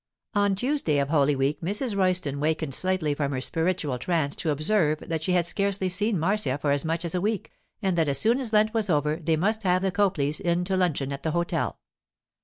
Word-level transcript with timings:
On 0.33 0.55
Tuesday 0.55 0.97
of 0.97 1.09
Holy 1.09 1.35
Week 1.35 1.61
Mrs. 1.61 1.95
Royston 1.95 2.39
wakened 2.39 2.73
slightly 2.73 3.13
from 3.13 3.33
her 3.33 3.39
spiritual 3.39 3.99
trance 3.99 4.35
to 4.37 4.49
observe 4.49 4.97
that 5.01 5.21
she 5.21 5.33
had 5.33 5.45
scarcely 5.45 5.89
seen 5.89 6.17
Marcia 6.17 6.57
for 6.57 6.71
as 6.71 6.83
much 6.83 7.05
as 7.05 7.13
a 7.13 7.21
week, 7.21 7.51
and 7.83 7.95
that 7.95 8.09
as 8.09 8.17
soon 8.17 8.39
as 8.39 8.51
Lent 8.51 8.73
was 8.73 8.89
over 8.89 9.17
they 9.17 9.35
must 9.35 9.61
have 9.61 9.83
the 9.83 9.91
Copleys 9.91 10.39
in 10.39 10.65
to 10.65 10.75
luncheon 10.75 11.11
at 11.13 11.21
the 11.21 11.29
hotel. 11.33 11.77